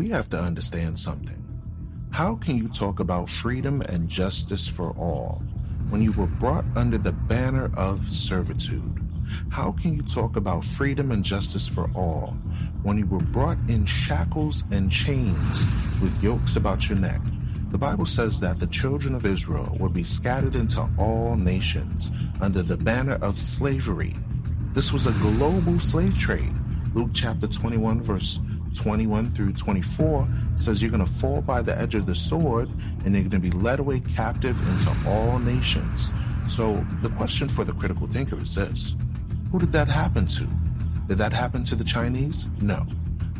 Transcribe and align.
we 0.00 0.08
have 0.08 0.30
to 0.30 0.40
understand 0.40 0.98
something. 0.98 1.44
How 2.10 2.34
can 2.36 2.56
you 2.56 2.68
talk 2.70 3.00
about 3.00 3.28
freedom 3.28 3.82
and 3.82 4.08
justice 4.08 4.66
for 4.66 4.92
all 4.92 5.42
when 5.90 6.00
you 6.00 6.10
were 6.12 6.26
brought 6.26 6.64
under 6.74 6.96
the 6.96 7.12
banner 7.12 7.70
of 7.76 8.10
servitude? 8.10 8.98
How 9.50 9.72
can 9.72 9.94
you 9.94 10.00
talk 10.02 10.36
about 10.36 10.64
freedom 10.64 11.12
and 11.12 11.22
justice 11.22 11.68
for 11.68 11.90
all 11.94 12.28
when 12.82 12.96
you 12.96 13.04
were 13.04 13.20
brought 13.20 13.58
in 13.68 13.84
shackles 13.84 14.64
and 14.70 14.90
chains 14.90 15.66
with 16.00 16.24
yokes 16.24 16.56
about 16.56 16.88
your 16.88 16.96
neck? 16.96 17.20
The 17.68 17.76
Bible 17.76 18.06
says 18.06 18.40
that 18.40 18.58
the 18.58 18.68
children 18.68 19.14
of 19.14 19.26
Israel 19.26 19.76
would 19.80 19.92
be 19.92 20.04
scattered 20.04 20.54
into 20.54 20.88
all 20.96 21.36
nations 21.36 22.10
under 22.40 22.62
the 22.62 22.78
banner 22.78 23.18
of 23.20 23.38
slavery. 23.38 24.14
This 24.72 24.94
was 24.94 25.06
a 25.06 25.12
global 25.20 25.78
slave 25.78 26.18
trade. 26.18 26.54
Luke 26.94 27.10
chapter 27.12 27.46
21, 27.46 28.00
verse 28.00 28.40
21 28.74 29.30
through 29.30 29.52
24 29.52 30.28
says 30.56 30.82
you're 30.82 30.90
going 30.90 31.04
to 31.04 31.10
fall 31.10 31.42
by 31.42 31.62
the 31.62 31.76
edge 31.78 31.94
of 31.94 32.06
the 32.06 32.14
sword 32.14 32.68
and 33.04 33.14
you're 33.14 33.24
going 33.28 33.30
to 33.30 33.38
be 33.40 33.50
led 33.50 33.80
away 33.80 34.00
captive 34.00 34.58
into 34.68 35.08
all 35.08 35.38
nations. 35.38 36.12
So 36.46 36.84
the 37.02 37.10
question 37.10 37.48
for 37.48 37.64
the 37.64 37.72
critical 37.72 38.06
thinker 38.06 38.38
is 38.40 38.54
this 38.54 38.96
Who 39.52 39.58
did 39.58 39.72
that 39.72 39.88
happen 39.88 40.26
to? 40.26 40.48
Did 41.08 41.18
that 41.18 41.32
happen 41.32 41.64
to 41.64 41.74
the 41.74 41.84
Chinese? 41.84 42.46
No. 42.60 42.86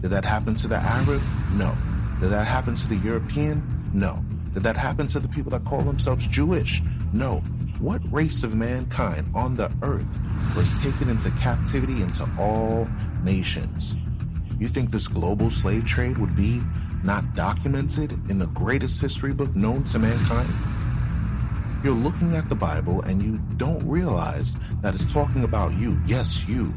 Did 0.00 0.10
that 0.10 0.24
happen 0.24 0.54
to 0.56 0.68
the 0.68 0.76
Arab? 0.76 1.22
No. 1.52 1.76
Did 2.20 2.30
that 2.30 2.46
happen 2.46 2.74
to 2.74 2.88
the 2.88 2.96
European? 2.96 3.62
No. 3.92 4.24
Did 4.54 4.62
that 4.64 4.76
happen 4.76 5.06
to 5.08 5.20
the 5.20 5.28
people 5.28 5.50
that 5.50 5.64
call 5.64 5.82
themselves 5.82 6.26
Jewish? 6.26 6.82
No. 7.12 7.36
What 7.78 8.00
race 8.12 8.42
of 8.42 8.54
mankind 8.54 9.30
on 9.34 9.56
the 9.56 9.72
earth 9.82 10.18
was 10.56 10.80
taken 10.80 11.08
into 11.08 11.30
captivity 11.32 12.02
into 12.02 12.28
all 12.38 12.88
nations? 13.22 13.96
You 14.60 14.68
think 14.68 14.90
this 14.90 15.08
global 15.08 15.50
slave 15.50 15.84
trade 15.84 16.18
would 16.18 16.36
be 16.36 16.62
not 17.02 17.34
documented 17.34 18.12
in 18.30 18.38
the 18.38 18.46
greatest 18.48 19.00
history 19.00 19.34
book 19.34 19.56
known 19.56 19.82
to 19.84 19.98
mankind? 19.98 20.52
You're 21.82 21.94
looking 21.94 22.36
at 22.36 22.48
the 22.48 22.54
Bible 22.54 23.00
and 23.02 23.22
you 23.22 23.38
don't 23.56 23.82
realize 23.88 24.56
that 24.82 24.94
it's 24.94 25.10
talking 25.12 25.42
about 25.42 25.72
you. 25.72 26.00
Yes, 26.06 26.46
you. 26.48 26.72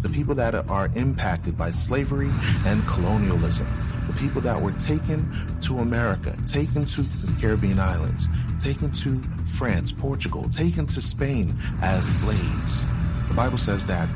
The 0.00 0.08
people 0.08 0.34
that 0.36 0.54
are 0.54 0.90
impacted 0.96 1.56
by 1.56 1.70
slavery 1.70 2.30
and 2.64 2.84
colonialism 2.88 3.68
the 4.08 4.14
people 4.14 4.40
that 4.40 4.60
were 4.60 4.72
taken 4.72 5.30
to 5.60 5.78
America, 5.78 6.36
taken 6.46 6.86
to 6.86 7.02
the 7.02 7.40
Caribbean 7.40 7.78
islands, 7.78 8.28
taken 8.58 8.90
to 8.90 9.22
France, 9.44 9.92
Portugal, 9.92 10.48
taken 10.48 10.86
to 10.86 11.00
Spain 11.02 11.56
as 11.82 12.16
slaves. 12.16 12.84
The 13.28 13.34
Bible 13.34 13.58
says 13.58 13.86
that 13.86 14.08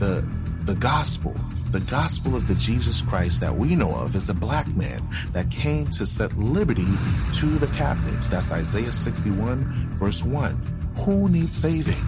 the, 0.00 0.26
the 0.64 0.74
gospel, 0.74 1.34
the 1.70 1.80
gospel 1.80 2.36
of 2.36 2.46
the 2.46 2.54
Jesus 2.54 3.02
Christ 3.02 3.40
that 3.40 3.56
we 3.56 3.74
know 3.74 3.94
of 3.94 4.14
is 4.14 4.28
a 4.28 4.34
black 4.34 4.68
man 4.68 5.06
that 5.32 5.50
came 5.50 5.86
to 5.88 6.06
set 6.06 6.36
liberty 6.38 6.86
to 7.34 7.46
the 7.46 7.66
captives. 7.68 8.30
That's 8.30 8.52
Isaiah 8.52 8.92
61 8.92 9.96
verse 9.98 10.22
1. 10.22 10.92
Who 11.04 11.28
needs 11.28 11.58
saving? 11.58 12.02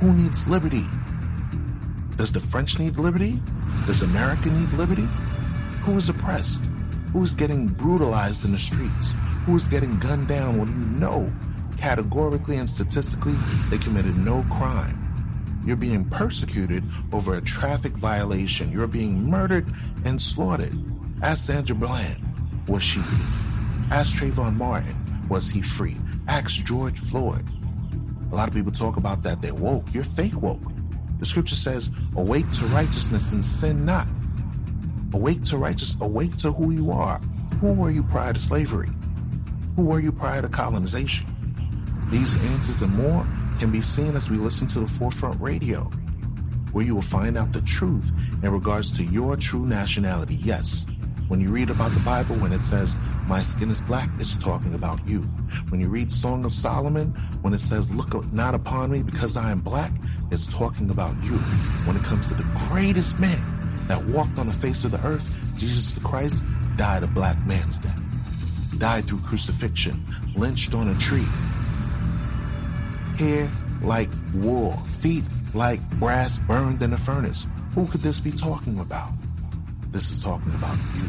Who 0.00 0.12
needs 0.12 0.46
liberty? 0.46 0.84
Does 2.16 2.32
the 2.32 2.40
French 2.40 2.78
need 2.78 2.98
liberty? 2.98 3.40
Does 3.86 4.02
America 4.02 4.50
need 4.50 4.72
liberty? 4.74 5.08
Who 5.84 5.96
is 5.96 6.08
oppressed? 6.08 6.70
Who's 7.12 7.34
getting 7.34 7.68
brutalized 7.68 8.44
in 8.44 8.52
the 8.52 8.58
streets? 8.58 9.12
Who's 9.46 9.66
getting 9.66 9.98
gunned 9.98 10.28
down 10.28 10.58
when 10.58 10.68
you 10.68 10.86
know 10.98 11.32
categorically 11.76 12.56
and 12.56 12.68
statistically 12.68 13.34
they 13.70 13.78
committed 13.78 14.16
no 14.16 14.44
crime? 14.44 15.01
You're 15.64 15.76
being 15.76 16.04
persecuted 16.04 16.84
over 17.12 17.34
a 17.34 17.40
traffic 17.40 17.92
violation. 17.92 18.72
You're 18.72 18.86
being 18.86 19.30
murdered 19.30 19.72
and 20.04 20.20
slaughtered. 20.20 20.76
Ask 21.22 21.46
Sandra 21.46 21.76
Bland, 21.76 22.20
was 22.66 22.82
she 22.82 23.00
free? 23.00 23.26
Ask 23.90 24.16
Trayvon 24.16 24.56
Martin, 24.56 24.96
was 25.28 25.48
he 25.48 25.62
free? 25.62 25.96
Ask 26.26 26.64
George 26.64 26.98
Floyd. 26.98 27.48
A 28.32 28.34
lot 28.34 28.48
of 28.48 28.54
people 28.54 28.72
talk 28.72 28.96
about 28.96 29.22
that 29.22 29.40
they're 29.40 29.54
woke. 29.54 29.84
You're 29.92 30.04
fake 30.04 30.40
woke. 30.40 30.62
The 31.18 31.26
scripture 31.26 31.54
says, 31.54 31.90
awake 32.16 32.50
to 32.52 32.64
righteousness 32.66 33.30
and 33.32 33.44
sin 33.44 33.84
not. 33.84 34.08
Awake 35.12 35.42
to 35.44 35.58
righteousness. 35.58 36.02
Awake 36.02 36.36
to 36.38 36.50
who 36.50 36.72
you 36.72 36.90
are. 36.90 37.18
Who 37.60 37.74
were 37.74 37.90
you 37.90 38.02
prior 38.02 38.32
to 38.32 38.40
slavery? 38.40 38.88
Who 39.76 39.84
were 39.84 40.00
you 40.00 40.10
prior 40.10 40.42
to 40.42 40.48
colonization? 40.48 41.31
These 42.12 42.36
answers 42.52 42.82
and 42.82 42.94
more 42.94 43.26
can 43.58 43.72
be 43.72 43.80
seen 43.80 44.14
as 44.14 44.28
we 44.30 44.36
listen 44.36 44.66
to 44.68 44.80
the 44.80 44.86
Forefront 44.86 45.40
Radio, 45.40 45.90
where 46.72 46.84
you 46.84 46.94
will 46.94 47.02
find 47.02 47.38
out 47.38 47.52
the 47.52 47.62
truth 47.62 48.12
in 48.42 48.52
regards 48.52 48.96
to 48.98 49.04
your 49.04 49.34
true 49.36 49.66
nationality. 49.66 50.34
Yes, 50.36 50.86
when 51.28 51.40
you 51.40 51.50
read 51.50 51.70
about 51.70 51.92
the 51.92 52.00
Bible, 52.00 52.36
when 52.36 52.52
it 52.52 52.60
says, 52.60 52.98
My 53.26 53.42
skin 53.42 53.70
is 53.70 53.80
black, 53.80 54.10
it's 54.18 54.36
talking 54.36 54.74
about 54.74 55.00
you. 55.06 55.22
When 55.70 55.80
you 55.80 55.88
read 55.88 56.12
Song 56.12 56.44
of 56.44 56.52
Solomon, 56.52 57.14
when 57.40 57.54
it 57.54 57.60
says, 57.60 57.94
Look 57.94 58.30
not 58.32 58.54
upon 58.54 58.90
me 58.90 59.02
because 59.02 59.36
I 59.36 59.50
am 59.50 59.60
black, 59.60 59.92
it's 60.30 60.46
talking 60.46 60.90
about 60.90 61.14
you. 61.24 61.38
When 61.86 61.96
it 61.96 62.04
comes 62.04 62.28
to 62.28 62.34
the 62.34 62.46
greatest 62.68 63.18
man, 63.18 63.40
that 63.88 64.04
walked 64.06 64.38
on 64.38 64.46
the 64.46 64.52
face 64.52 64.84
of 64.84 64.90
the 64.90 65.04
earth, 65.06 65.28
Jesus 65.56 65.92
the 65.92 66.00
Christ, 66.00 66.44
died 66.76 67.02
a 67.02 67.06
black 67.06 67.38
man's 67.46 67.78
death. 67.78 67.98
Died 68.78 69.06
through 69.06 69.20
crucifixion, 69.20 70.04
lynched 70.36 70.74
on 70.74 70.88
a 70.88 70.98
tree. 70.98 71.26
Hair 73.22 73.52
like 73.82 74.10
wool, 74.34 74.76
feet 74.98 75.22
like 75.54 75.80
brass 76.00 76.38
burned 76.38 76.82
in 76.82 76.92
a 76.92 76.96
furnace. 76.96 77.46
Who 77.72 77.86
could 77.86 78.02
this 78.02 78.18
be 78.18 78.32
talking 78.32 78.80
about? 78.80 79.12
This 79.92 80.10
is 80.10 80.20
talking 80.20 80.52
about 80.54 80.76
you, 80.96 81.08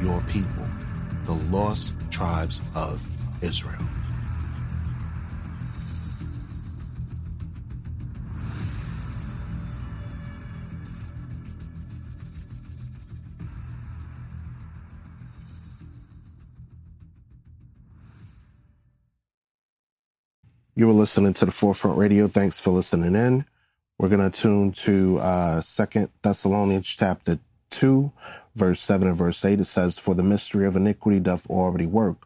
your 0.00 0.20
people, 0.28 0.64
the 1.24 1.32
lost 1.50 1.92
tribes 2.08 2.62
of 2.76 3.04
Israel. 3.42 3.82
You 20.76 20.86
were 20.86 20.92
listening 20.92 21.34
to 21.34 21.44
the 21.44 21.50
Forefront 21.50 21.98
Radio. 21.98 22.28
Thanks 22.28 22.60
for 22.60 22.70
listening 22.70 23.16
in. 23.16 23.44
We're 23.98 24.08
going 24.08 24.30
to 24.30 24.40
tune 24.40 24.70
to 24.72 25.18
uh, 25.18 25.60
Second 25.60 26.10
Thessalonians 26.22 26.86
chapter 26.86 27.40
2, 27.70 28.12
verse 28.54 28.80
7 28.80 29.08
and 29.08 29.18
verse 29.18 29.44
8. 29.44 29.58
It 29.60 29.64
says, 29.64 29.98
For 29.98 30.14
the 30.14 30.22
mystery 30.22 30.66
of 30.66 30.76
iniquity 30.76 31.18
doth 31.18 31.50
already 31.50 31.86
work. 31.86 32.18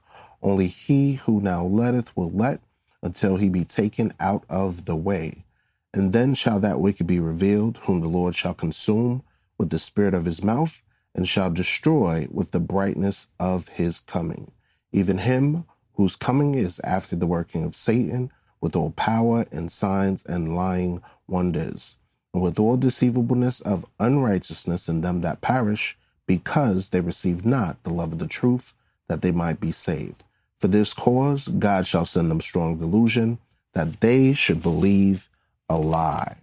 Only 0.43 0.67
he 0.67 1.15
who 1.15 1.41
now 1.41 1.65
letteth 1.65 2.15
will 2.17 2.31
let 2.31 2.61
until 3.03 3.37
he 3.37 3.49
be 3.49 3.65
taken 3.65 4.13
out 4.21 4.45
of 4.51 4.85
the 4.85 4.97
way. 4.97 5.47
And 5.95 6.13
then 6.13 6.35
shall 6.35 6.61
that 6.61 6.81
wicked 6.81 7.07
be 7.07 7.21
revealed, 7.21 7.79
whom 7.85 8.03
the 8.03 8.09
Lord 8.09 8.35
shall 8.35 8.55
consume 8.55 9.23
with 9.57 9.71
the 9.71 9.79
spirit 9.79 10.13
of 10.15 10.27
his 10.27 10.45
mouth, 10.45 10.83
and 11.15 11.27
shall 11.27 11.51
destroy 11.51 12.29
with 12.31 12.51
the 12.51 12.61
brightness 12.61 13.27
of 13.41 13.69
his 13.69 14.01
coming. 14.01 14.53
Even 14.93 15.19
him 15.19 15.65
whose 15.95 16.17
coming 16.17 16.55
is 16.55 16.81
after 16.81 17.17
the 17.17 17.27
working 17.27 17.65
of 17.65 17.75
Satan 17.75 18.31
with 18.61 18.77
all 18.77 18.91
power 18.93 19.45
and 19.53 19.71
signs 19.71 20.25
and 20.25 20.57
lying 20.57 21.03
wonders, 21.27 21.97
and 22.33 22.43
with 22.43 22.59
all 22.59 22.77
deceivableness 22.77 23.61
of 23.61 23.85
unrighteousness 24.01 24.89
in 24.89 25.01
them 25.01 25.21
that 25.21 25.41
perish, 25.41 25.97
because 26.27 26.91
they 26.91 27.01
receive 27.01 27.45
not 27.45 27.83
the 27.83 27.93
love 27.93 28.13
of 28.13 28.19
the 28.19 28.27
truth, 28.27 28.75
that 29.09 29.21
they 29.21 29.33
might 29.33 29.61
be 29.61 29.71
saved. 29.71 30.25
For 30.59 30.69
this 30.69 30.95
cause, 30.95 31.49
God 31.49 31.87
shall 31.87 32.07
send 32.07 32.31
them 32.31 32.41
strong 32.41 32.79
delusion, 32.79 33.39
that 33.75 34.01
they 34.01 34.33
should 34.33 34.63
believe 34.63 35.29
a 35.69 35.77
lie. 35.77 36.39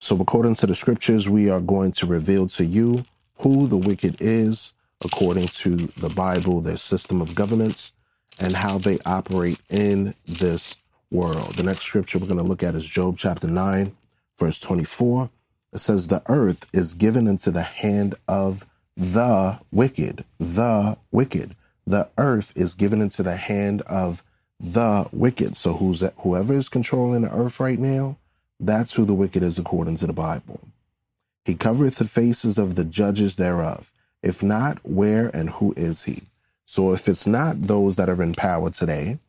So, 0.00 0.18
according 0.20 0.54
to 0.56 0.66
the 0.66 0.74
scriptures, 0.74 1.28
we 1.28 1.50
are 1.50 1.60
going 1.60 1.92
to 1.92 2.06
reveal 2.06 2.48
to 2.48 2.64
you 2.64 3.04
who 3.38 3.66
the 3.66 3.76
wicked 3.76 4.16
is, 4.20 4.72
according 5.04 5.48
to 5.48 5.76
the 5.76 6.08
Bible, 6.08 6.60
their 6.60 6.76
system 6.76 7.20
of 7.20 7.34
governments, 7.34 7.92
and 8.40 8.54
how 8.54 8.78
they 8.78 8.98
operate 9.06 9.60
in 9.70 10.14
this 10.26 10.76
world. 11.10 11.54
The 11.54 11.62
next 11.62 11.82
scripture 11.82 12.18
we're 12.18 12.26
going 12.26 12.38
to 12.38 12.44
look 12.44 12.62
at 12.62 12.74
is 12.74 12.88
Job 12.88 13.16
chapter 13.18 13.48
9, 13.48 13.96
verse 14.38 14.60
24. 14.60 15.30
It 15.72 15.78
says, 15.78 16.08
The 16.08 16.22
earth 16.28 16.68
is 16.72 16.94
given 16.94 17.26
into 17.26 17.50
the 17.50 17.62
hand 17.62 18.14
of 18.26 18.66
the 18.96 19.60
wicked. 19.72 20.24
The 20.38 20.98
wicked. 21.10 21.54
The 21.86 22.08
earth 22.18 22.52
is 22.56 22.74
given 22.74 23.00
into 23.00 23.22
the 23.22 23.36
hand 23.36 23.82
of 23.82 24.22
the 24.60 25.08
wicked. 25.12 25.56
So 25.56 25.74
who's 25.74 26.00
that? 26.00 26.14
whoever 26.18 26.54
is 26.54 26.68
controlling 26.68 27.22
the 27.22 27.34
earth 27.34 27.60
right 27.60 27.78
now, 27.78 28.18
that's 28.60 28.94
who 28.94 29.04
the 29.04 29.14
wicked 29.14 29.42
is 29.42 29.58
according 29.58 29.96
to 29.98 30.06
the 30.06 30.12
Bible. 30.12 30.60
He 31.44 31.54
covereth 31.54 31.96
the 31.96 32.04
faces 32.04 32.58
of 32.58 32.74
the 32.74 32.84
judges 32.84 33.36
thereof. 33.36 33.92
If 34.22 34.42
not, 34.42 34.78
where 34.84 35.28
and 35.34 35.50
who 35.50 35.72
is 35.76 36.04
he? 36.04 36.22
So 36.70 36.92
if 36.92 37.08
it's 37.08 37.26
not 37.26 37.62
those 37.62 37.96
that 37.96 38.10
are 38.10 38.22
in 38.22 38.34
power 38.34 38.68
today, 38.68 39.20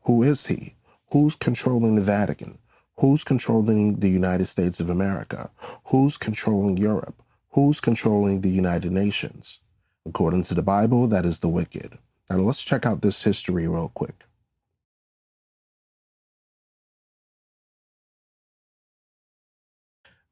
who 0.00 0.24
is 0.24 0.48
he? 0.48 0.74
Who's 1.12 1.36
controlling 1.36 1.94
the 1.94 2.02
Vatican? 2.02 2.58
Who's 2.96 3.22
controlling 3.22 4.00
the 4.00 4.10
United 4.10 4.46
States 4.46 4.80
of 4.80 4.90
America? 4.90 5.52
Who's 5.86 6.16
controlling 6.16 6.76
Europe? 6.76 7.22
Who's 7.50 7.78
controlling 7.78 8.40
the 8.40 8.50
United 8.50 8.90
Nations? 8.90 9.60
According 10.04 10.42
to 10.42 10.54
the 10.54 10.64
Bible, 10.64 11.06
that 11.06 11.24
is 11.24 11.38
the 11.38 11.48
wicked. 11.48 11.98
Now 12.28 12.38
let's 12.38 12.64
check 12.64 12.84
out 12.84 13.00
this 13.00 13.22
history 13.22 13.68
real 13.68 13.92
quick. 13.94 14.24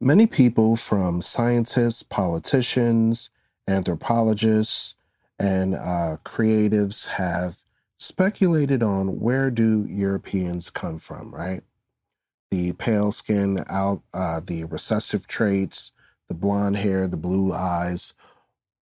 Many 0.01 0.27
people, 0.27 0.75
from 0.75 1.23
scientists, 1.23 2.03
politicians, 2.03 3.31
anthropologists, 3.69 4.97
and 5.41 5.75
uh, 5.75 6.19
creatives, 6.23 7.09
have 7.09 7.65
speculated 7.99 8.83
on 8.83 9.21
where 9.21 9.51
do 9.51 9.87
Europeans 9.89 10.69
come 10.71 10.99
from, 10.99 11.35
right? 11.35 11.63
The 12.51 12.73
pale 12.75 13.11
skin, 13.11 13.65
out, 13.69 14.03
uh, 14.13 14.41
the 14.41 14.65
recessive 14.65 15.27
traits, 15.27 15.93
the 16.29 16.35
blonde 16.35 16.77
hair, 16.77 17.09
the 17.09 17.17
blue 17.17 17.53
eyes, 17.53 18.13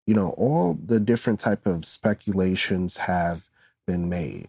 you 0.07 0.15
know, 0.15 0.31
all 0.31 0.79
the 0.83 1.01
different 1.01 1.41
type 1.41 1.67
of 1.67 1.85
speculations 1.85 2.99
have 2.99 3.49
been 3.87 4.09
made. 4.09 4.49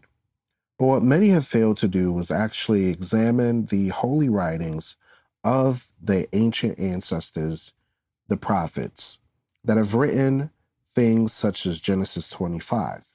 But 0.79 0.85
what 0.85 1.03
many 1.03 1.29
have 1.29 1.45
failed 1.47 1.77
to 1.77 1.87
do 1.87 2.13
was 2.13 2.31
actually 2.31 2.87
examine 2.87 3.65
the 3.65 3.89
holy 3.89 4.29
writings 4.29 4.95
of 5.43 5.91
the 6.01 6.27
ancient 6.33 6.79
ancestors, 6.79 7.73
the 8.27 8.37
prophets, 8.37 9.19
that 9.63 9.77
have 9.77 9.95
written 9.95 10.51
things 10.97 11.31
such 11.31 11.67
as 11.67 11.79
Genesis 11.79 12.27
25. 12.27 13.11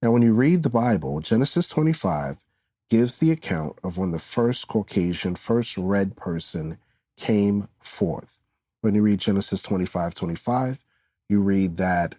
Now, 0.00 0.10
when 0.10 0.22
you 0.22 0.32
read 0.32 0.62
the 0.62 0.70
Bible, 0.70 1.20
Genesis 1.20 1.68
25 1.68 2.42
gives 2.88 3.18
the 3.18 3.30
account 3.30 3.78
of 3.84 3.98
when 3.98 4.12
the 4.12 4.18
first 4.18 4.68
Caucasian, 4.68 5.34
first 5.34 5.76
red 5.76 6.16
person 6.16 6.78
came 7.18 7.68
forth. 7.78 8.38
When 8.80 8.94
you 8.94 9.02
read 9.02 9.20
Genesis 9.20 9.60
25 9.60 10.14
25, 10.14 10.82
you 11.28 11.42
read 11.42 11.76
that 11.76 12.14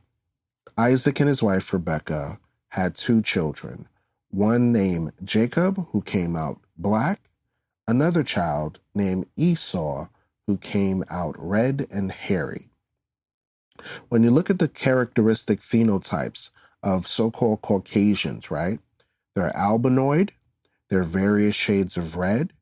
Isaac 0.77 1.19
and 1.19 1.29
his 1.29 1.41
wife 1.41 1.73
Rebekah 1.73 2.37
had 2.69 2.93
two 2.95 3.23
children, 3.23 3.87
one 4.29 4.71
named 4.71 5.13
Jacob, 5.23 5.87
who 5.93 6.01
came 6.01 6.35
out 6.35 6.59
black, 6.77 7.21
another 7.87 8.21
child 8.21 8.79
named 8.93 9.25
Esau 9.35 10.09
who 10.45 10.57
came 10.57 11.03
out 11.09 11.35
red 11.39 11.87
and 11.89 12.11
hairy. 12.11 12.69
When 14.09 14.23
you 14.23 14.31
look 14.31 14.49
at 14.49 14.59
the 14.59 14.67
characteristic 14.67 15.59
phenotypes 15.61 16.51
of 16.83 17.07
so 17.07 17.31
called 17.31 17.61
Caucasians, 17.61 18.51
right? 18.51 18.79
They're 19.35 19.51
albinoid, 19.51 20.31
they're 20.89 21.03
various 21.03 21.55
shades 21.55 21.97
of 21.97 22.15
red, 22.15 22.53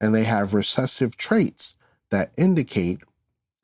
and 0.00 0.14
they 0.14 0.24
have 0.24 0.54
recessive 0.54 1.16
traits 1.16 1.76
that 2.10 2.32
indicate 2.36 3.00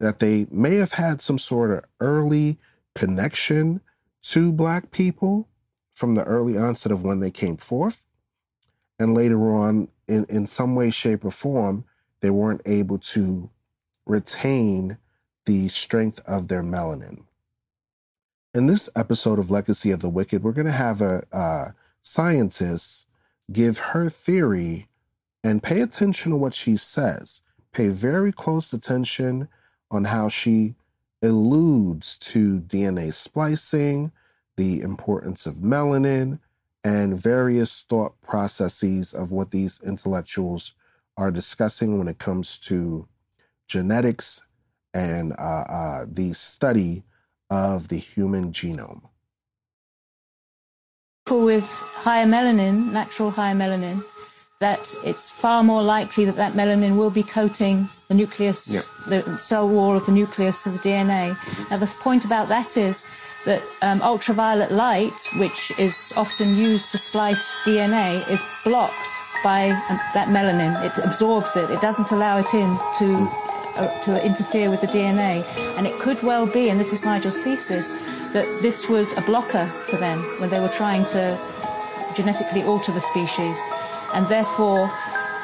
that 0.01 0.19
they 0.19 0.47
may 0.51 0.77
have 0.77 0.93
had 0.93 1.23
some 1.23 1.39
sort 1.39 1.71
of 1.71 1.85
early 2.01 2.59
connection 2.95 3.81
to 4.23 4.53
Black 4.53 4.91
people 4.91 5.49
from 5.95 6.15
the 6.15 6.25
early 6.25 6.59
onset 6.59 6.93
of 6.93 7.03
when 7.03 7.21
they 7.21 7.31
came 7.31 7.57
forth. 7.57 8.07
And 8.99 9.15
later 9.15 9.55
on, 9.55 9.89
in, 10.09 10.27
in 10.29 10.47
some 10.47 10.75
way, 10.75 10.91
shape, 10.91 11.25
or 11.25 11.31
form, 11.31 11.85
they 12.21 12.31
weren't 12.31 12.63
able 12.67 12.99
to 12.99 13.51
retain 14.07 14.99
the 15.47 15.69
strength 15.69 16.21
of 16.27 16.49
their 16.49 16.63
melanin. 16.63 17.25
In 18.53 18.67
this 18.67 18.89
episode 18.97 19.39
of 19.39 19.51
Legacy 19.51 19.91
of 19.91 20.01
the 20.01 20.09
Wicked, 20.09 20.43
we're 20.43 20.53
going 20.53 20.67
to 20.67 20.73
have 20.73 21.01
a, 21.01 21.25
a 21.33 21.75
scientist 22.03 23.07
give 23.53 23.79
her 23.79 24.09
theory 24.09 24.87
and 25.45 25.63
pay 25.63 25.81
attention 25.81 26.33
to 26.33 26.37
what 26.37 26.55
she 26.55 26.77
says. 26.77 27.43
Pay 27.73 27.89
very 27.89 28.33
close 28.33 28.73
attention 28.73 29.49
on 29.91 30.05
how 30.05 30.29
she 30.29 30.75
alludes 31.23 32.19
to 32.19 32.61
DNA 32.61 33.13
splicing, 33.13 34.11
the 34.57 34.81
importance 34.81 35.47
of 35.47 35.57
melanin, 35.57 36.41
and 36.83 37.21
various 37.21 37.83
thought 37.83 38.21
processes 38.23 39.13
of 39.13 39.33
what 39.33 39.51
these 39.51 39.81
intellectuals 39.85 40.75
are 41.17 41.31
discussing 41.31 41.99
when 41.99 42.09
it 42.09 42.19
comes 42.19 42.59
to 42.59 43.09
genetics 43.69 44.46
and 44.97 45.33
uh, 45.39 45.65
uh, 45.69 46.07
the 46.09 46.33
study 46.33 47.05
of 47.51 47.89
the 47.89 47.99
human 47.99 48.51
genome. 48.51 49.03
With 51.29 51.69
higher 52.07 52.25
melanin, 52.25 52.93
natural 52.93 53.31
higher 53.31 53.55
melanin, 53.55 54.03
that 54.61 54.95
it's 55.05 55.29
far 55.29 55.63
more 55.63 55.83
likely 55.83 56.25
that 56.25 56.37
that 56.37 56.55
melanin 56.55 56.97
will 56.97 57.11
be 57.11 57.23
coating 57.23 57.89
the 58.09 58.15
nucleus, 58.15 58.65
the 59.07 59.39
cell 59.39 59.69
wall 59.69 59.97
of 59.97 60.07
the 60.07 60.13
nucleus 60.13 60.65
of 60.65 60.73
the 60.73 60.79
DNA. 60.79 61.35
Mm-hmm. 61.35 61.65
Now, 61.71 61.77
the 61.79 61.87
point 61.87 62.25
about 62.25 62.49
that 62.49 62.77
is 62.77 63.05
that 63.45 63.63
um, 63.83 64.01
ultraviolet 64.01 64.73
light, 64.73 65.19
which 65.37 65.73
is 65.79 66.13
often 66.17 66.57
used 66.57 66.91
to 66.93 66.99
splice 66.99 67.53
DNA, 67.65 68.27
is 68.31 68.41
blocked 68.65 68.95
by 69.45 69.71
um, 69.71 70.01
that 70.15 70.29
melanin. 70.29 70.73
It 70.87 71.05
absorbs 71.05 71.57
it. 71.57 71.69
It 71.71 71.81
doesn't 71.83 72.13
allow 72.13 72.39
it 72.39 72.55
in 72.55 72.79
to 72.99 73.29
uh, 73.77 73.89
to 74.05 74.25
interfere 74.25 74.71
with 74.71 74.81
the 74.81 74.87
DNA. 74.87 75.45
And 75.77 75.87
it 75.87 75.99
could 75.99 76.23
well 76.23 76.47
be, 76.47 76.71
and 76.71 76.79
this 76.79 76.93
is 76.93 77.05
Nigel's 77.05 77.39
thesis, 77.39 77.93
that 78.33 78.47
this 78.63 78.89
was 78.89 79.13
a 79.17 79.21
blocker 79.21 79.67
for 79.89 79.97
them 79.97 80.19
when 80.41 80.51
they 80.51 80.61
were 80.61 80.69
trying 80.69 81.05
to 81.07 81.39
genetically 82.15 82.63
alter 82.63 82.93
the 82.93 83.01
species, 83.01 83.57
and 84.15 84.27
therefore. 84.29 84.91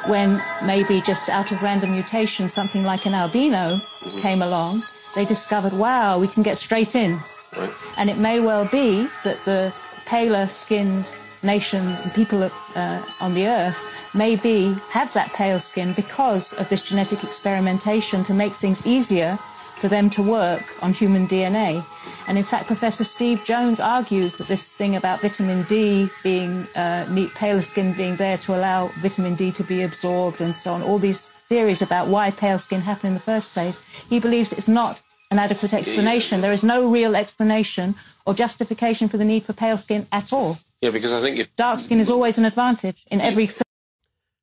When 0.09 0.43
maybe 0.65 1.01
just 1.01 1.29
out 1.29 1.53
of 1.53 1.63
random 1.63 1.93
mutation, 1.93 2.49
something 2.49 2.83
like 2.83 3.07
an 3.07 3.15
albino 3.15 3.81
came 4.21 4.43
along, 4.43 4.83
they 5.15 5.25
discovered, 5.25 5.73
wow, 5.73 6.19
we 6.19 6.27
can 6.27 6.43
get 6.43 6.59
straight 6.59 6.97
in 6.97 7.21
Right. 7.57 7.73
And 7.99 8.09
it 8.09 8.19
may 8.19 8.41
well 8.41 8.65
be 8.67 9.09
that 9.25 9.45
the 9.45 9.73
paler 10.07 10.49
skinned 10.49 11.11
nation, 11.43 11.97
people 12.15 12.51
uh, 12.75 13.03
on 13.21 13.35
the 13.35 13.47
earth, 13.47 13.85
maybe 14.15 14.75
have 14.91 15.13
that 15.15 15.33
pale 15.33 15.61
skin 15.61 15.93
because 15.95 16.53
of 16.55 16.69
this 16.69 16.83
genetic 16.83 17.25
experimentation 17.25 18.25
to 18.25 18.35
make 18.35 18.53
things 18.53 18.87
easier 18.87 19.39
for 19.83 19.89
them 19.89 20.09
to 20.11 20.23
work 20.23 20.63
on 20.83 20.93
human 20.93 21.27
DNA. 21.27 21.85
And 22.29 22.39
in 22.39 22.45
fact, 22.45 22.69
Professor 22.69 23.03
Steve 23.03 23.45
Jones 23.45 23.81
argues 23.81 24.37
that 24.37 24.47
this 24.47 24.69
thing 24.69 24.95
about 24.95 25.21
vitamin 25.21 25.65
D 25.65 26.09
being, 26.23 26.69
uh, 26.77 27.05
paler 27.35 27.63
skin 27.63 27.93
being 27.95 28.15
there 28.17 28.39
to 28.39 28.55
allow 28.55 28.89
vitamin 29.01 29.35
D 29.35 29.51
to 29.53 29.65
be 29.65 29.83
absorbed 29.83 30.41
and 30.41 30.55
so 30.55 30.73
on, 30.75 30.83
all 30.83 30.99
these 30.99 31.33
theories 31.49 31.83
about 31.83 32.07
why 32.07 32.31
pale 32.31 32.59
skin 32.59 32.81
happened 32.81 33.09
in 33.09 33.15
the 33.15 33.21
first 33.21 33.53
place, 33.53 33.79
he 34.09 34.21
believes 34.21 34.53
it's 34.53 34.69
not 34.69 35.03
an 35.33 35.39
adequate 35.39 35.75
explanation. 35.75 36.43
There 36.43 36.53
is 36.53 36.63
no 36.63 36.89
real 36.89 37.17
explanation 37.17 37.95
or 38.25 38.35
justification 38.35 39.09
for 39.09 39.17
the 39.17 39.25
need 39.25 39.45
for 39.45 39.53
pale 39.53 39.79
skin 39.79 40.07
at 40.13 40.33
all. 40.33 40.59
Yeah, 40.81 40.91
because 40.91 41.13
I 41.13 41.21
think 41.21 41.39
if 41.39 41.55
dark 41.57 41.81
skin 41.81 41.99
is 42.01 42.11
always 42.11 42.39
an 42.39 42.45
advantage 42.45 43.05
in 43.11 43.21
every. 43.21 43.51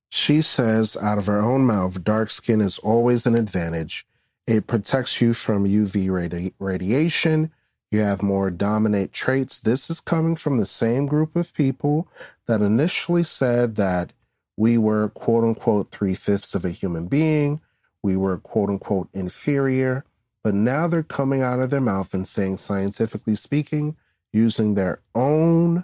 She 0.10 0.42
says 0.42 0.98
out 1.02 1.18
of 1.18 1.28
her 1.28 1.40
own 1.40 1.66
mouth, 1.66 2.04
dark 2.04 2.32
skin 2.32 2.62
is 2.62 2.80
always 2.80 3.26
an 3.26 3.36
advantage. 3.36 4.06
It 4.48 4.68
protects 4.68 5.22
you 5.22 5.34
from 5.34 5.66
UV 5.66 6.08
radi- 6.08 6.54
radiation. 6.60 7.52
You 7.92 8.02
have 8.02 8.24
more 8.24 8.50
dominant 8.52 9.14
traits. 9.14 9.60
This 9.60 9.90
is 9.90 10.00
coming 10.00 10.36
from 10.36 10.58
the 10.58 10.66
same 10.66 11.06
group 11.06 11.36
of 11.36 11.54
people 11.54 12.08
that 12.48 12.62
initially 12.62 13.24
said 13.24 13.76
that 13.76 14.14
we 14.58 14.78
were 14.78 15.10
quote 15.10 15.44
unquote 15.44 15.90
three 15.90 16.16
fifths 16.16 16.56
of 16.56 16.66
a 16.66 16.72
human 16.72 17.08
being. 17.08 17.62
We 18.04 18.18
were 18.18 18.38
quote 18.38 18.70
unquote 18.70 19.10
inferior. 19.14 20.06
But 20.44 20.56
now 20.56 20.88
they're 20.88 21.04
coming 21.04 21.42
out 21.44 21.60
of 21.60 21.70
their 21.70 21.82
mouth 21.82 22.14
and 22.14 22.28
saying, 22.28 22.58
scientifically 22.58 23.36
speaking, 23.36 23.98
using 24.32 24.74
their 24.74 25.02
own 25.14 25.84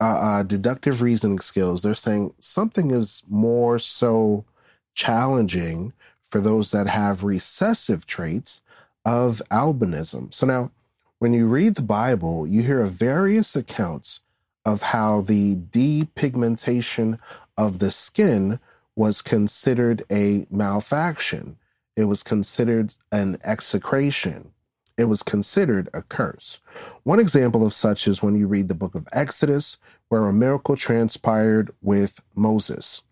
uh, 0.00 0.04
uh, 0.04 0.42
deductive 0.42 1.02
reasoning 1.02 1.38
skills, 1.38 1.82
they're 1.82 1.94
saying 1.94 2.34
something 2.38 2.90
is 2.90 3.22
more 3.28 3.78
so 3.78 4.44
challenging 4.94 5.92
for 6.28 6.40
those 6.40 6.70
that 6.70 6.88
have 6.88 7.24
recessive 7.24 8.06
traits 8.06 8.62
of 9.04 9.42
albinism. 9.50 10.32
So 10.32 10.46
now, 10.46 10.70
when 11.18 11.32
you 11.32 11.46
read 11.46 11.76
the 11.76 11.82
Bible, 11.82 12.46
you 12.46 12.62
hear 12.62 12.82
of 12.82 12.92
various 12.92 13.54
accounts 13.54 14.20
of 14.64 14.82
how 14.82 15.20
the 15.20 15.54
depigmentation 15.56 17.18
of 17.56 17.78
the 17.78 17.90
skin 17.90 18.58
was 18.96 19.22
considered 19.22 20.04
a 20.10 20.46
malfaction 20.52 21.56
it 21.96 22.04
was 22.04 22.22
considered 22.22 22.94
an 23.12 23.38
execration. 23.44 24.50
It 24.96 25.06
was 25.06 25.22
considered 25.22 25.88
a 25.92 26.02
curse. 26.02 26.60
One 27.02 27.18
example 27.18 27.66
of 27.66 27.72
such 27.72 28.06
is 28.06 28.22
when 28.22 28.36
you 28.36 28.46
read 28.46 28.68
the 28.68 28.74
book 28.74 28.94
of 28.94 29.08
Exodus, 29.12 29.76
where 30.08 30.26
a 30.26 30.32
miracle 30.32 30.76
transpired 30.76 31.74
with 31.82 32.22
Moses. 32.34 33.02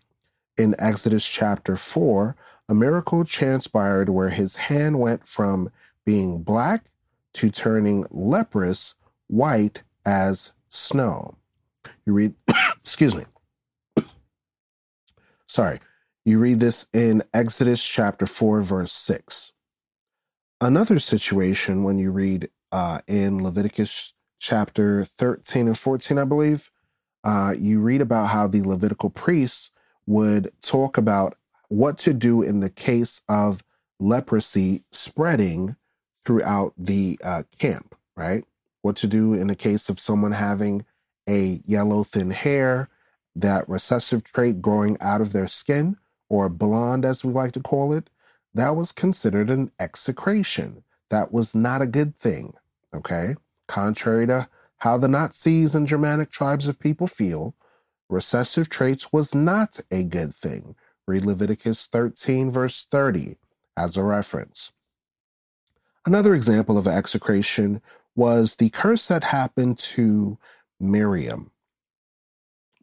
In 0.57 0.75
Exodus 0.79 1.27
chapter 1.27 1.75
4, 1.75 2.35
a 2.69 2.75
miracle 2.75 3.25
transpired 3.25 4.09
where 4.09 4.29
his 4.29 4.55
hand 4.55 4.99
went 4.99 5.27
from 5.27 5.71
being 6.05 6.43
black 6.43 6.85
to 7.33 7.49
turning 7.49 8.05
leprous 8.11 8.95
white 9.27 9.83
as 10.05 10.53
snow. 10.69 11.35
You 12.05 12.13
read, 12.13 12.35
excuse 12.81 13.15
me. 13.15 13.25
Sorry. 15.47 15.79
You 16.25 16.39
read 16.39 16.61
this 16.61 16.87
in 16.93 17.23
Exodus 17.33 17.83
chapter 17.83 18.25
4, 18.25 18.61
verse 18.61 18.93
6. 18.93 19.52
Another 20.63 20.97
situation 20.97 21.83
when 21.83 21.97
you 21.99 22.09
read 22.09 22.49
uh, 22.71 23.01
in 23.05 23.43
Leviticus 23.43 24.13
chapter 24.39 25.03
13 25.03 25.67
and 25.67 25.77
14, 25.77 26.17
I 26.17 26.23
believe, 26.23 26.71
uh, 27.21 27.53
you 27.59 27.81
read 27.81 27.99
about 27.99 28.27
how 28.27 28.47
the 28.47 28.61
Levitical 28.61 29.09
priests 29.09 29.73
would 30.07 30.51
talk 30.61 30.97
about 30.97 31.35
what 31.67 31.97
to 31.97 32.13
do 32.13 32.41
in 32.41 32.61
the 32.61 32.69
case 32.69 33.23
of 33.27 33.61
leprosy 33.99 34.85
spreading 34.89 35.75
throughout 36.23 36.71
the 36.77 37.19
uh, 37.25 37.43
camp, 37.59 37.93
right? 38.15 38.45
What 38.83 38.95
to 38.97 39.07
do 39.07 39.33
in 39.33 39.47
the 39.47 39.57
case 39.57 39.89
of 39.89 39.99
someone 39.99 40.31
having 40.31 40.85
a 41.27 41.59
yellow 41.65 42.05
thin 42.05 42.31
hair, 42.31 42.87
that 43.35 43.67
recessive 43.67 44.23
trait 44.23 44.61
growing 44.61 44.95
out 45.01 45.19
of 45.19 45.33
their 45.33 45.49
skin, 45.49 45.97
or 46.29 46.47
blonde 46.47 47.03
as 47.03 47.21
we 47.21 47.33
like 47.33 47.51
to 47.51 47.59
call 47.59 47.91
it, 47.91 48.09
that 48.53 48.75
was 48.75 48.91
considered 48.91 49.49
an 49.49 49.71
execration. 49.79 50.83
That 51.09 51.31
was 51.31 51.55
not 51.55 51.81
a 51.81 51.87
good 51.87 52.15
thing, 52.15 52.53
okay? 52.93 53.35
Contrary 53.67 54.27
to 54.27 54.47
how 54.77 54.97
the 54.97 55.07
Nazis 55.07 55.75
and 55.75 55.87
Germanic 55.87 56.29
tribes 56.29 56.67
of 56.67 56.79
people 56.79 57.07
feel, 57.07 57.55
recessive 58.09 58.69
traits 58.69 59.13
was 59.13 59.33
not 59.33 59.79
a 59.89 60.03
good 60.03 60.33
thing. 60.33 60.75
Read 61.07 61.25
Leviticus 61.25 61.87
13, 61.87 62.49
verse 62.49 62.83
30 62.83 63.37
as 63.77 63.97
a 63.97 64.03
reference. 64.03 64.71
Another 66.05 66.33
example 66.33 66.77
of 66.77 66.87
execration 66.87 67.81
was 68.15 68.57
the 68.57 68.69
curse 68.69 69.07
that 69.07 69.25
happened 69.25 69.77
to 69.77 70.37
Miriam. 70.79 71.51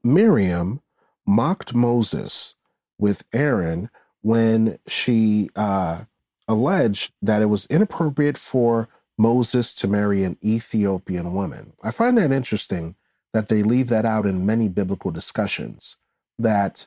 Miriam 0.02 0.80
mocked 1.26 1.74
Moses 1.74 2.54
with 2.98 3.24
Aaron 3.32 3.90
when 4.22 4.78
she 4.86 5.50
uh, 5.56 6.02
alleged 6.48 7.12
that 7.22 7.42
it 7.42 7.46
was 7.46 7.66
inappropriate 7.66 8.36
for 8.36 8.88
Moses 9.16 9.74
to 9.76 9.88
marry 9.88 10.24
an 10.24 10.38
Ethiopian 10.44 11.32
woman. 11.34 11.72
I 11.82 11.90
find 11.90 12.16
that 12.18 12.32
interesting 12.32 12.96
that 13.32 13.48
they 13.48 13.62
leave 13.62 13.88
that 13.88 14.04
out 14.04 14.26
in 14.26 14.46
many 14.46 14.68
biblical 14.68 15.10
discussions 15.10 15.96
that 16.38 16.86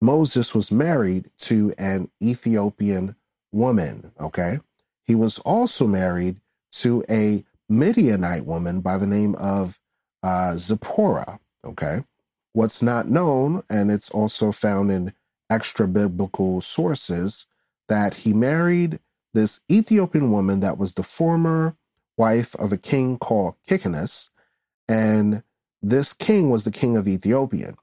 Moses 0.00 0.54
was 0.54 0.72
married 0.72 1.30
to 1.38 1.74
an 1.78 2.10
Ethiopian 2.22 3.16
woman, 3.52 4.12
okay? 4.20 4.60
He 5.04 5.14
was 5.14 5.38
also 5.40 5.86
married 5.86 6.40
to 6.72 7.04
a 7.10 7.44
Midianite 7.68 8.44
woman 8.44 8.80
by 8.80 8.96
the 8.96 9.06
name 9.06 9.34
of 9.36 9.78
uh, 10.22 10.56
Zipporah, 10.56 11.38
okay? 11.64 12.04
What's 12.52 12.82
not 12.82 13.08
known, 13.08 13.62
and 13.68 13.90
it's 13.90 14.10
also 14.10 14.52
found 14.52 14.90
in 14.90 15.12
extra 15.50 15.88
biblical 15.88 16.60
sources, 16.60 17.46
that 17.88 18.14
he 18.14 18.32
married 18.32 19.00
this 19.34 19.60
Ethiopian 19.70 20.30
woman 20.30 20.60
that 20.60 20.78
was 20.78 20.94
the 20.94 21.02
former 21.02 21.76
wife 22.16 22.54
of 22.56 22.72
a 22.72 22.76
king 22.76 23.18
called 23.18 23.54
Kikianus, 23.68 24.30
and 24.88 25.42
this 25.80 26.12
king 26.12 26.50
was 26.50 26.64
the 26.64 26.72
king 26.72 26.96
of 26.96 27.06
Ethiopia. 27.06 27.74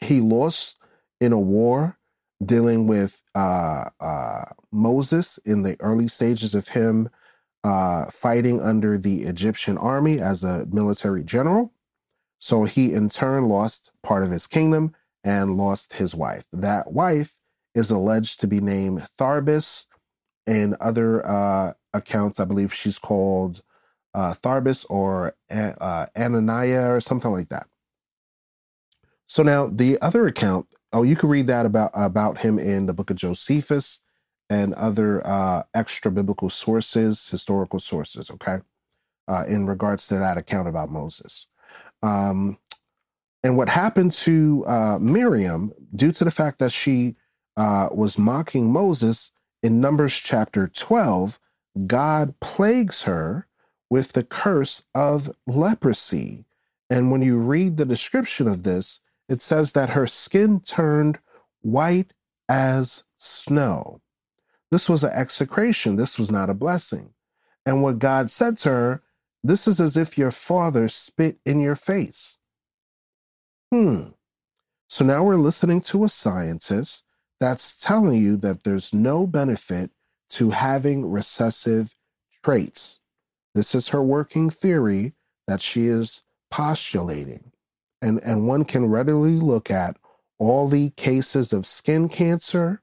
He 0.00 0.20
lost 0.20 0.78
in 1.20 1.32
a 1.32 1.40
war 1.40 1.98
dealing 2.44 2.86
with 2.86 3.22
uh, 3.34 3.86
uh, 4.00 4.44
Moses 4.70 5.38
in 5.38 5.62
the 5.62 5.76
early 5.80 6.08
stages 6.08 6.54
of 6.54 6.68
him 6.68 7.08
uh, 7.64 8.06
fighting 8.06 8.60
under 8.60 8.98
the 8.98 9.22
Egyptian 9.22 9.78
army 9.78 10.20
as 10.20 10.42
a 10.42 10.66
military 10.66 11.22
general. 11.22 11.72
So 12.38 12.64
he 12.64 12.92
in 12.92 13.08
turn 13.08 13.48
lost 13.48 13.92
part 14.02 14.24
of 14.24 14.30
his 14.30 14.48
kingdom 14.48 14.94
and 15.24 15.56
lost 15.56 15.94
his 15.94 16.14
wife. 16.14 16.46
That 16.52 16.92
wife 16.92 17.38
is 17.74 17.90
alleged 17.90 18.40
to 18.40 18.46
be 18.46 18.60
named 18.60 19.06
Tharbis 19.18 19.86
in 20.46 20.76
other 20.80 21.24
uh, 21.26 21.72
accounts, 21.94 22.40
I 22.40 22.44
believe 22.44 22.74
she's 22.74 22.98
called 22.98 23.62
uh, 24.14 24.32
Tharbis 24.32 24.84
or 24.90 25.34
uh, 25.50 26.06
Ananiah 26.16 26.90
or 26.90 27.00
something 27.00 27.32
like 27.32 27.48
that. 27.48 27.66
So 29.26 29.42
now 29.42 29.66
the 29.66 30.00
other 30.02 30.26
account, 30.26 30.66
oh, 30.92 31.02
you 31.02 31.16
can 31.16 31.28
read 31.28 31.46
that 31.46 31.64
about 31.64 31.90
about 31.94 32.38
him 32.38 32.58
in 32.58 32.86
the 32.86 32.92
book 32.92 33.10
of 33.10 33.16
Josephus 33.16 34.00
and 34.50 34.74
other 34.74 35.26
uh, 35.26 35.62
extra 35.72 36.10
biblical 36.10 36.50
sources, 36.50 37.28
historical 37.28 37.78
sources. 37.78 38.30
Okay, 38.30 38.58
uh, 39.28 39.44
in 39.48 39.66
regards 39.66 40.06
to 40.08 40.16
that 40.16 40.36
account 40.36 40.68
about 40.68 40.90
Moses. 40.90 41.46
Um, 42.02 42.58
and 43.42 43.56
what 43.56 43.68
happened 43.68 44.12
to 44.12 44.64
uh, 44.66 44.98
Miriam, 45.00 45.72
due 45.94 46.12
to 46.12 46.24
the 46.24 46.30
fact 46.30 46.58
that 46.58 46.72
she 46.72 47.16
uh, 47.56 47.88
was 47.92 48.18
mocking 48.18 48.72
Moses, 48.72 49.32
in 49.62 49.80
Numbers 49.80 50.14
chapter 50.14 50.68
12, 50.68 51.38
God 51.86 52.34
plagues 52.40 53.02
her 53.04 53.46
with 53.88 54.12
the 54.12 54.24
curse 54.24 54.86
of 54.94 55.30
leprosy. 55.46 56.44
And 56.90 57.10
when 57.10 57.22
you 57.22 57.38
read 57.38 57.76
the 57.76 57.84
description 57.84 58.48
of 58.48 58.64
this, 58.64 59.00
it 59.28 59.40
says 59.40 59.72
that 59.72 59.90
her 59.90 60.06
skin 60.06 60.60
turned 60.60 61.18
white 61.60 62.12
as 62.48 63.04
snow. 63.16 64.00
This 64.70 64.88
was 64.88 65.04
an 65.04 65.12
execration. 65.14 65.96
This 65.96 66.18
was 66.18 66.30
not 66.30 66.50
a 66.50 66.54
blessing. 66.54 67.14
And 67.64 67.82
what 67.82 67.98
God 67.98 68.30
said 68.30 68.56
to 68.58 68.68
her, 68.70 69.02
this 69.44 69.68
is 69.68 69.80
as 69.80 69.96
if 69.96 70.18
your 70.18 70.30
father 70.30 70.88
spit 70.88 71.38
in 71.44 71.60
your 71.60 71.76
face. 71.76 72.38
Hmm. 73.72 74.10
So 74.90 75.02
now 75.02 75.24
we're 75.24 75.36
listening 75.36 75.80
to 75.80 76.04
a 76.04 76.08
scientist 76.10 77.06
that's 77.40 77.74
telling 77.74 78.20
you 78.20 78.36
that 78.36 78.64
there's 78.64 78.92
no 78.92 79.26
benefit 79.26 79.90
to 80.28 80.50
having 80.50 81.10
recessive 81.10 81.94
traits. 82.44 83.00
This 83.54 83.74
is 83.74 83.88
her 83.88 84.02
working 84.02 84.50
theory 84.50 85.14
that 85.48 85.62
she 85.62 85.86
is 85.86 86.22
postulating. 86.50 87.50
And, 88.02 88.20
and 88.22 88.46
one 88.46 88.66
can 88.66 88.90
readily 88.90 89.38
look 89.38 89.70
at 89.70 89.96
all 90.38 90.68
the 90.68 90.90
cases 90.90 91.54
of 91.54 91.66
skin 91.66 92.10
cancer 92.10 92.82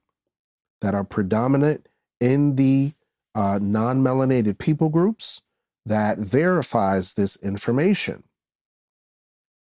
that 0.82 0.96
are 0.96 1.04
predominant 1.04 1.88
in 2.20 2.56
the 2.56 2.94
uh, 3.36 3.60
non 3.62 4.04
melanated 4.04 4.58
people 4.58 4.90
groups 4.90 5.44
that 5.86 6.18
verifies 6.18 7.14
this 7.14 7.36
information. 7.44 8.24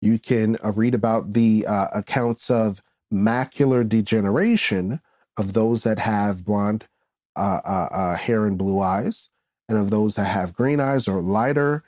You 0.07 0.21
can 0.21 0.57
uh, 0.65 0.71
read 0.71 0.95
about 0.95 1.33
the 1.33 1.67
uh, 1.67 1.89
accounts 1.93 2.49
of 2.49 2.81
macular 3.13 3.87
degeneration 3.87 5.01
of 5.37 5.53
those 5.53 5.83
that 5.83 5.99
have 5.99 6.45
blonde 6.45 6.87
uh, 7.35 7.59
uh, 7.65 7.89
uh, 7.91 8.17
hair 8.17 8.47
and 8.47 8.57
blue 8.57 8.79
eyes, 8.81 9.31
and 9.69 9.77
of 9.77 9.91
those 9.91 10.15
that 10.15 10.27
have 10.27 10.55
green 10.55 10.79
eyes 10.79 11.09
or 11.09 11.21
lighter 11.21 11.83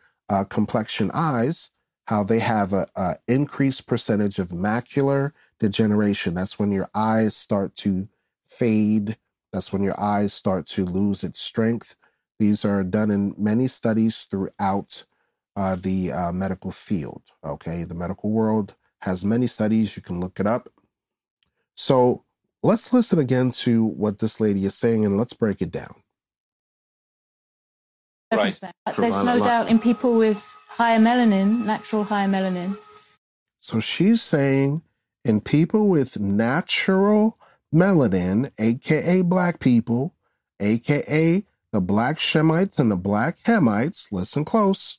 complexion 0.49 1.13
eyes, 1.15 1.71
how 2.09 2.25
they 2.25 2.41
have 2.41 2.73
a, 2.73 2.89
a, 2.97 3.17
increased 3.29 3.87
percentage 3.87 4.41
of 4.41 4.49
macular 4.49 5.33
degeneration. 5.61 6.35
That's 6.35 6.59
when 6.59 6.73
your 6.73 6.91
eyes 6.95 7.37
start 7.37 7.77
to 7.77 8.09
fade. 8.45 9.17
That's 9.53 9.73
when 9.73 9.85
your 9.85 9.99
eyes 9.99 10.33
start 10.33 10.67
to 10.67 10.85
lose 10.85 11.23
its 11.23 11.41
strength. 11.41 11.95
These 12.41 12.65
are 12.65 12.83
done 12.83 13.13
in 13.13 13.35
many 13.39 13.69
studies 13.69 14.25
throughout 14.25 15.05
uh, 15.59 15.75
the 15.75 16.13
uh, 16.13 16.33
medical 16.33 16.71
field. 16.71 17.23
Okay, 17.45 17.83
the 17.83 17.95
medical 17.95 18.31
world 18.31 18.77
has 19.01 19.25
many 19.25 19.49
studies. 19.49 19.97
You 19.97 20.03
can 20.03 20.21
look 20.21 20.39
it 20.39 20.47
up. 20.47 20.69
So 21.75 22.25
let's 22.63 22.93
listen 22.93 23.19
again 23.19 23.51
to 23.63 23.85
what 23.85 24.21
this 24.21 24.41
lady 24.41 24.65
is 24.65 24.77
saying 24.77 25.05
and 25.05 25.19
let's 25.19 25.33
break 25.33 25.61
it 25.61 25.73
down. 25.73 25.97
Right. 28.33 28.59
There's 28.97 29.25
no 29.25 29.39
doubt 29.39 29.69
in 29.69 29.79
people 29.81 30.15
with 30.17 30.39
higher 30.69 30.99
melanin, 30.99 31.65
natural 31.65 32.05
higher 32.05 32.29
melanin. 32.29 32.77
So 33.59 33.81
she's 33.81 34.23
saying 34.23 34.83
in 35.25 35.41
people 35.41 35.89
with 35.89 36.21
natural 36.21 37.37
melanin, 37.75 38.53
aka 38.61 39.23
black 39.23 39.59
people, 39.59 40.15
aka 40.61 41.43
the 41.73 41.81
black 41.81 42.17
Shemites 42.17 42.79
and 42.79 42.91
the 42.91 42.97
black 42.97 43.43
Hamites, 43.45 44.13
listen 44.13 44.45
close, 44.45 44.98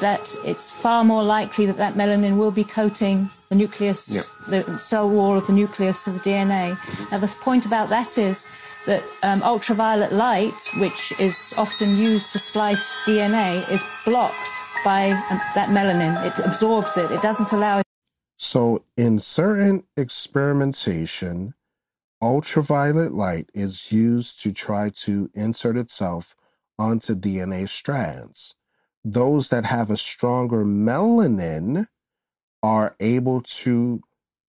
that 0.00 0.34
it's 0.44 0.70
far 0.70 1.04
more 1.04 1.22
likely 1.22 1.66
that 1.66 1.76
that 1.76 1.94
melanin 1.94 2.36
will 2.36 2.50
be 2.50 2.64
coating 2.64 3.30
the 3.48 3.54
nucleus, 3.54 4.08
yep. 4.08 4.24
the 4.48 4.78
cell 4.78 5.08
wall 5.08 5.36
of 5.36 5.46
the 5.46 5.52
nucleus 5.52 6.06
of 6.06 6.14
the 6.14 6.30
DNA. 6.30 6.76
Now, 7.10 7.18
the 7.18 7.28
point 7.28 7.66
about 7.66 7.88
that 7.90 8.18
is 8.18 8.44
that 8.86 9.02
um, 9.22 9.42
ultraviolet 9.42 10.12
light, 10.12 10.68
which 10.78 11.12
is 11.18 11.54
often 11.56 11.96
used 11.96 12.32
to 12.32 12.38
splice 12.38 12.92
DNA, 13.06 13.68
is 13.70 13.82
blocked 14.04 14.36
by 14.84 15.10
um, 15.10 15.40
that 15.54 15.68
melanin. 15.68 16.24
It 16.26 16.44
absorbs 16.44 16.96
it. 16.96 17.10
It 17.10 17.22
doesn't 17.22 17.52
allow 17.52 17.78
it. 17.78 17.84
So, 18.36 18.84
in 18.96 19.20
certain 19.20 19.84
experimentation, 19.96 21.54
ultraviolet 22.20 23.12
light 23.12 23.48
is 23.54 23.92
used 23.92 24.42
to 24.42 24.52
try 24.52 24.90
to 24.90 25.30
insert 25.34 25.76
itself 25.76 26.34
onto 26.78 27.14
DNA 27.14 27.68
strands 27.68 28.54
those 29.04 29.50
that 29.50 29.66
have 29.66 29.90
a 29.90 29.96
stronger 29.96 30.64
melanin 30.64 31.86
are 32.62 32.96
able 33.00 33.42
to 33.42 34.00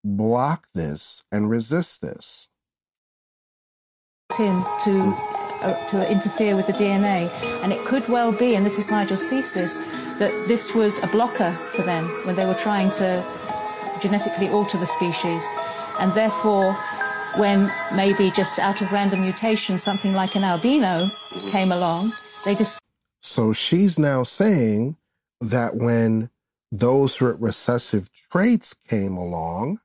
block 0.05 0.69
this 0.75 1.25
and 1.33 1.51
resist 1.51 2.01
this. 2.01 2.49
To 4.37 5.17
uh, 5.63 5.91
to 5.91 6.11
interfere 6.11 6.55
with 6.55 6.67
the 6.67 6.73
DNA. 6.73 7.31
And 7.63 7.73
it 7.73 7.85
could 7.85 8.07
well 8.09 8.33
be, 8.33 8.55
and 8.55 8.65
this 8.65 8.79
is 8.79 8.91
Nigel's 8.91 9.25
thesis, 9.25 9.79
that 10.19 10.31
this 10.47 10.75
was 10.75 11.03
a 11.03 11.07
blocker 11.09 11.53
for 11.75 11.83
them 11.83 12.05
when 12.25 12.37
they 12.37 12.47
were 12.47 12.55
trying 12.55 12.91
to 12.93 13.25
genetically 14.01 14.49
alter 14.49 14.79
the 14.79 14.87
species. 14.87 15.43
And 15.99 16.13
therefore, 16.13 16.75
when 17.37 17.73
maybe 17.95 18.31
just 18.31 18.59
out 18.59 18.81
of 18.83 18.93
random 18.93 19.23
mutation, 19.23 19.79
something 19.79 20.13
like 20.13 20.37
an 20.37 20.45
albino 20.45 21.11
came 21.51 21.73
along, 21.73 22.13
they 22.45 22.55
just. 22.55 22.79
So 23.37 23.53
she's 23.53 23.99
now 23.99 24.23
saying 24.23 24.97
that 25.43 25.77
when 25.77 26.31
those 26.73 27.21
with 27.21 27.39
recessive 27.39 28.09
traits 28.33 28.73
came 28.73 29.19
along, 29.19 29.81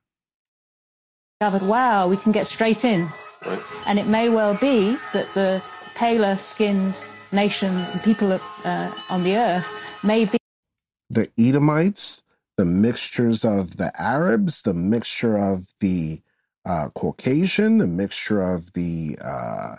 discovered, 1.38 1.68
wow, 1.68 2.08
we 2.08 2.16
can 2.16 2.32
get 2.32 2.46
straight 2.46 2.82
in. 2.82 3.10
Right. 3.44 3.60
And 3.86 3.98
it 3.98 4.06
may 4.06 4.30
well 4.30 4.54
be 4.54 4.96
that 5.12 5.28
the 5.34 5.62
paler 5.94 6.38
skinned 6.38 6.98
nation, 7.30 7.84
people 8.02 8.40
uh, 8.64 8.90
on 9.10 9.22
the 9.22 9.36
earth, 9.36 9.70
may 10.02 10.24
be. 10.24 10.38
The 11.10 11.30
Edomites, 11.36 12.22
the 12.56 12.64
mixtures 12.64 13.44
of 13.44 13.76
the 13.76 13.92
Arabs, 14.00 14.62
the 14.62 14.72
mixture 14.72 15.36
of 15.36 15.74
the 15.78 16.22
uh, 16.64 16.88
Caucasian, 16.94 17.76
the 17.76 17.86
mixture 17.86 18.40
of 18.40 18.72
the 18.72 19.18
uh, 19.22 19.76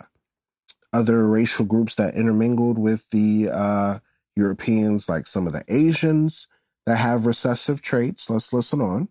other 0.94 1.26
racial 1.26 1.66
groups 1.66 1.96
that 1.96 2.14
intermingled 2.14 2.78
with 2.78 3.10
the 3.10 3.50
uh, 3.52 3.98
Europeans, 4.36 5.08
like 5.08 5.26
some 5.26 5.46
of 5.46 5.52
the 5.52 5.64
Asians 5.68 6.48
that 6.86 6.96
have 6.96 7.26
recessive 7.26 7.82
traits. 7.82 8.30
Let's 8.30 8.52
listen 8.52 8.80
on. 8.80 9.08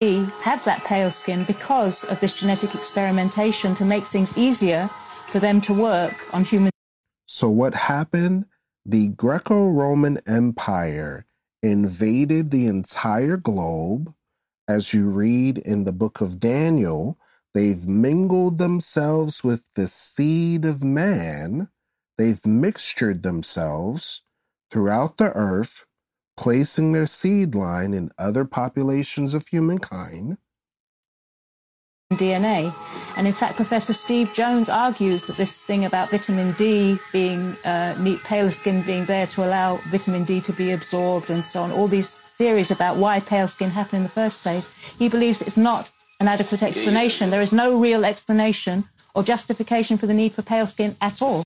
We 0.00 0.26
have 0.42 0.64
that 0.64 0.84
pale 0.84 1.10
skin 1.10 1.44
because 1.44 2.04
of 2.04 2.20
this 2.20 2.34
genetic 2.34 2.74
experimentation 2.74 3.74
to 3.76 3.84
make 3.84 4.04
things 4.04 4.36
easier 4.38 4.88
for 5.28 5.40
them 5.40 5.60
to 5.62 5.74
work 5.74 6.14
on 6.32 6.44
human. 6.44 6.70
So, 7.26 7.50
what 7.50 7.74
happened? 7.74 8.46
The 8.86 9.08
Greco 9.08 9.68
Roman 9.68 10.18
Empire 10.26 11.26
invaded 11.62 12.50
the 12.50 12.66
entire 12.66 13.36
globe 13.36 14.14
as 14.68 14.94
you 14.94 15.10
read 15.10 15.58
in 15.58 15.84
the 15.84 15.92
book 15.92 16.20
of 16.20 16.38
Daniel, 16.38 17.18
they've 17.58 17.88
mingled 17.88 18.58
themselves 18.58 19.42
with 19.42 19.68
the 19.74 19.88
seed 19.88 20.64
of 20.64 20.84
man. 20.84 21.68
They've 22.16 22.46
mixtured 22.46 23.22
themselves 23.22 24.22
throughout 24.70 25.16
the 25.16 25.32
earth, 25.32 25.84
placing 26.36 26.92
their 26.92 27.08
seed 27.08 27.56
line 27.56 27.94
in 27.94 28.12
other 28.16 28.44
populations 28.44 29.34
of 29.34 29.48
humankind. 29.48 30.38
DNA. 32.12 32.72
And 33.16 33.26
in 33.26 33.32
fact, 33.32 33.56
Professor 33.56 33.92
Steve 33.92 34.32
Jones 34.34 34.68
argues 34.68 35.26
that 35.26 35.36
this 35.36 35.60
thing 35.60 35.84
about 35.84 36.10
vitamin 36.10 36.52
D 36.52 36.96
being, 37.12 37.56
uh, 37.64 38.16
pale 38.22 38.52
skin 38.52 38.82
being 38.82 39.04
there 39.06 39.26
to 39.26 39.44
allow 39.44 39.78
vitamin 39.90 40.22
D 40.22 40.40
to 40.42 40.52
be 40.52 40.70
absorbed 40.70 41.28
and 41.28 41.44
so 41.44 41.64
on, 41.64 41.72
all 41.72 41.88
these 41.88 42.20
theories 42.38 42.70
about 42.70 42.96
why 42.98 43.18
pale 43.18 43.48
skin 43.48 43.70
happened 43.70 43.98
in 43.98 44.02
the 44.04 44.08
first 44.08 44.42
place, 44.42 44.68
he 44.96 45.08
believes 45.08 45.42
it's 45.42 45.56
not 45.56 45.90
an 46.20 46.28
adequate 46.28 46.62
explanation. 46.62 47.30
There 47.30 47.42
is 47.42 47.52
no 47.52 47.78
real 47.78 48.04
explanation 48.04 48.84
or 49.14 49.22
justification 49.22 49.98
for 49.98 50.06
the 50.06 50.14
need 50.14 50.34
for 50.34 50.42
pale 50.42 50.66
skin 50.66 50.96
at 51.00 51.22
all. 51.22 51.42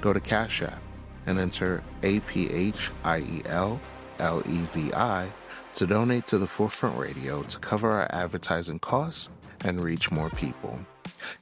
Go 0.00 0.12
to 0.12 0.20
Cash 0.20 0.62
App 0.62 0.80
and 1.26 1.38
enter 1.38 1.82
APHIEL 2.02 3.80
to 5.74 5.86
donate 5.86 6.26
to 6.26 6.38
the 6.38 6.46
Forefront 6.46 6.98
Radio 6.98 7.42
to 7.42 7.58
cover 7.58 7.90
our 7.90 8.08
advertising 8.10 8.78
costs 8.78 9.28
and 9.64 9.82
reach 9.82 10.10
more 10.10 10.30
people. 10.30 10.78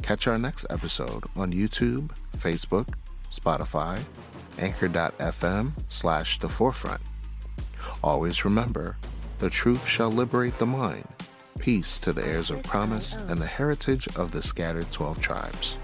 Catch 0.03 0.27
our 0.27 0.39
next 0.39 0.67
episode 0.69 1.25
on 1.37 1.53
YouTube, 1.53 2.11
Facebook, 2.37 2.89
Spotify, 3.31 4.03
anchor.fm 4.59 5.73
slash 5.89 6.39
the 6.39 6.49
forefront. 6.49 7.01
Always 8.03 8.45
remember, 8.45 8.97
the 9.39 9.51
truth 9.51 9.87
shall 9.87 10.11
liberate 10.11 10.59
the 10.59 10.67
mind 10.67 11.07
Peace 11.59 11.99
to 12.01 12.13
the 12.13 12.25
heirs 12.25 12.51
of 12.51 12.63
promise 12.63 13.15
and 13.29 13.39
the 13.39 13.47
heritage 13.47 14.09
of 14.17 14.31
the 14.31 14.43
scattered 14.43 14.91
12 14.93 15.21
tribes. 15.21 15.77